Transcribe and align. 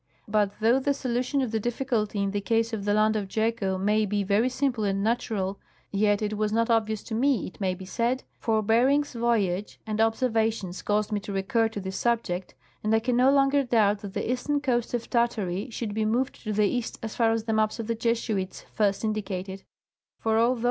"But 0.27 0.53
though 0.59 0.79
the 0.79 0.95
solution 0.95 1.43
of 1.43 1.51
the 1.51 1.59
difficulty 1.59 2.23
in 2.23 2.31
the 2.31 2.41
case 2.41 2.73
of 2.73 2.85
the 2.85 2.93
Land 2.95 3.15
of 3.15 3.27
Jeco 3.27 3.77
may 3.79 4.07
be 4.07 4.23
very 4.23 4.49
simple 4.49 4.83
and 4.83 5.03
natural, 5.03 5.59
yet 5.91 6.23
it 6.23 6.37
was 6.37 6.51
not 6.51 6.71
obvious 6.71 7.03
to 7.03 7.13
me, 7.13 7.45
it 7.45 7.61
may 7.61 7.75
be 7.75 7.85
said, 7.85 8.23
for 8.39 8.63
Bering's 8.63 9.13
voyage 9.13 9.79
and 9.85 10.01
observations 10.01 10.81
caused 10.81 11.11
me 11.11 11.19
to 11.19 11.31
recur 11.31 11.69
to 11.69 11.79
this 11.79 11.97
subject, 11.97 12.55
and 12.83 12.95
I 12.95 12.99
can 12.99 13.15
no 13.15 13.29
longer 13.31 13.61
doubt 13.63 13.99
that 13.99 14.15
the 14.15 14.31
eastern 14.31 14.59
coast 14.59 14.95
of 14.95 15.07
Tar 15.07 15.27
tary 15.27 15.69
should 15.69 15.93
be 15.93 16.03
moved 16.03 16.41
to 16.45 16.51
the 16.51 16.65
east 16.65 16.97
as 17.03 17.15
far 17.15 17.31
as 17.31 17.43
the 17.43 17.53
maps 17.53 17.77
of 17.77 17.85
the 17.85 17.93
Jesuits 17.93 18.63
first 18.73 19.03
indicated; 19.05 19.61
for 20.17 20.39
although 20.39 20.53
M. 20.55 20.59